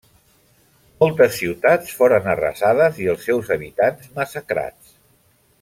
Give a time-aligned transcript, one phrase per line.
[1.03, 4.99] Moltes ciutats foren arrasades i els seus habitants massacrats.